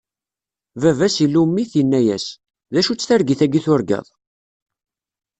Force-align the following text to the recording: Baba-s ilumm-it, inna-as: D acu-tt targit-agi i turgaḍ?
Baba-s 0.81 1.17
ilumm-it, 1.25 1.71
inna-as: 1.81 2.25
D 2.73 2.75
acu-tt 2.79 3.07
targit-agi 3.07 3.57
i 3.59 3.61
turgaḍ? 3.65 4.07